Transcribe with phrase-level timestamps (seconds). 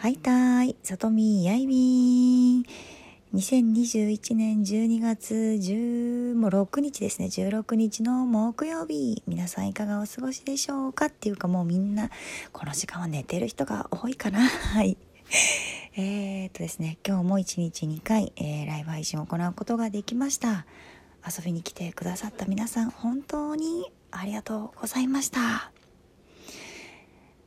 [0.00, 2.62] はいたーい、さとみやいびん。
[3.34, 7.26] 2021年12月10もう6日ですね。
[7.26, 9.24] 16日の木曜日。
[9.26, 12.10] 皆さんいかがお過ごしでしょうかっていうかもうみんな
[12.52, 14.38] この時間は寝てる人が多いかな。
[14.46, 14.96] はい。
[15.96, 20.64] えー、っとですね今日も1日2回、えー、ライブ配信を行うことができました。
[21.26, 25.72] 遊びに来てくださった皆さん本当にありがとうございました。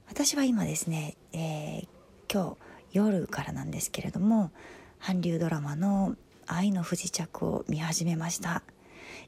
[0.09, 2.00] 私は今ですね、えー、
[2.31, 2.57] 今日
[2.93, 4.51] 夜からなんですけれども
[5.01, 6.15] 韓流ドラマの
[6.47, 8.63] 「愛の不時着」を見始めました。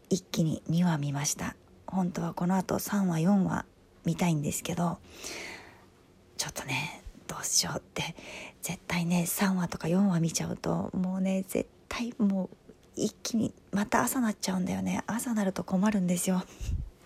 [0.09, 1.55] 一気に2話見ました。
[1.85, 3.66] 本当はこのあと3話4話
[4.05, 4.99] 見たいんですけど
[6.38, 8.16] ちょっとねどうしようって
[8.61, 12.49] 絶対ね3話とか4話見ちゃうともうね絶対もう
[12.95, 15.03] 一気にまた朝なっちゃうんだよね。
[15.08, 16.44] 朝なると困るんですよ。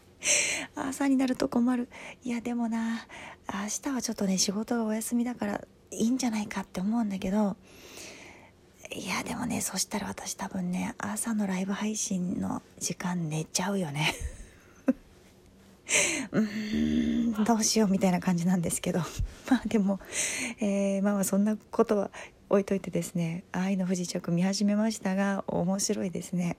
[0.75, 1.89] 朝になると困る。
[2.23, 3.07] いやでもな
[3.51, 7.55] 明日はちょっとね仕事がお休みだからいいんじゃないかって思うんだけど
[8.91, 14.13] いやでもねそしたら私多分ね朝のライブ配信の時間寝ちゃうよね。
[16.31, 18.99] うーんどうしようみたいな感じなんですけど。
[19.49, 19.99] まあでも、
[20.59, 22.11] えー、まあそんなことは
[22.49, 26.57] 置いといてですね「愛の不時着」見始めましたが面白いですね。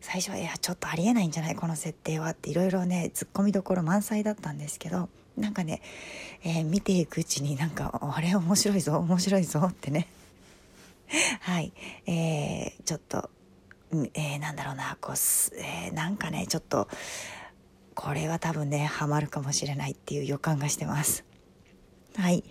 [0.00, 5.80] 最初はいやちょっとありえないんじゃないこの設定はっていろいろねツッコミどころ満載だったんですけどなんかね、
[6.44, 10.08] えー、見ていくうちになんかあれ面白いぞ面白いぞってね
[11.40, 11.72] はい、
[12.06, 13.30] えー、ちょっと、
[14.14, 15.14] えー、なんだろうな、こう、
[15.58, 16.88] えー、なんかね、ちょっと、
[17.94, 21.24] これは多分ね、ハマるかもしれないっていう予感がしてます。
[22.16, 22.42] はい。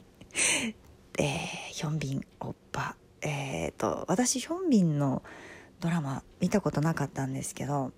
[1.18, 1.28] えー、
[1.72, 2.96] ヒョンビンおっぱ。
[3.22, 5.24] えっ、ー、と、私、ヒョンビンの
[5.80, 7.92] ドラマ見たことなかったんですけど、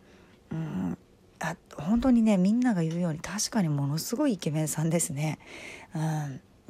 [0.52, 0.98] うん、
[1.44, 5.40] あ本当にねみんなが言うように確かにものすごいイケメンさんですね。
[5.94, 6.00] う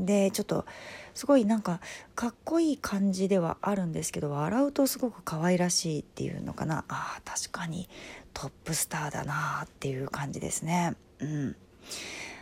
[0.02, 0.66] ん、でちょっと
[1.14, 1.80] すごいなんか
[2.16, 7.88] かっこいい感じではあるんですけど笑うとすごく可愛らしいっていうのかなあ確かに
[8.34, 10.96] トップスターだなっていう感じですね。
[11.20, 11.56] うん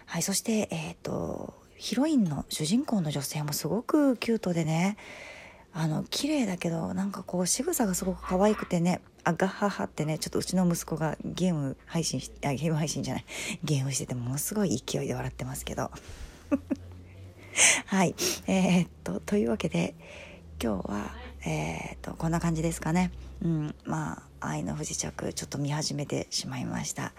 [0.06, 4.96] はい、そしてえっ、ー、とヒロインの主人公の女性もすごくキュートでね
[5.74, 13.26] あの綺麗だけどなんかこう仕草がすごく可愛くてねあガッハハってねちょっとうちの息子がゲーム配信しあゲーム配信じゃない
[13.64, 15.92] ゲームしててものすごい勢いで笑ってますけど
[17.88, 18.16] はい。
[18.48, 19.96] えー、っと、というわけで、
[20.62, 21.12] 今日は、
[21.46, 23.12] えー、っと、こんな感じですかね。
[23.44, 27.14] うん、まあ、愛の不時着、ちょっと見始めてしまいました。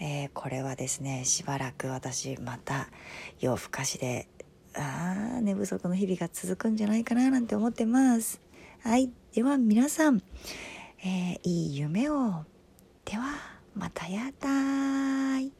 [0.00, 2.88] えー、これはですね、しばらく私、また
[3.38, 4.28] 夜更かしで、
[4.74, 8.40] ああ、寝不足の日々が続くんじゃないかな、なんて思ってます。
[8.82, 9.10] はい。
[9.34, 10.22] では、皆さん、
[11.04, 12.44] えー、いい夢を。
[13.04, 15.59] では、またやだーい。